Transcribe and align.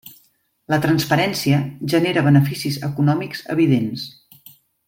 La 0.73 0.79
transparència 0.85 1.59
genera 1.95 2.25
beneficis 2.31 2.81
econòmics 2.91 3.47
evidents. 3.59 4.09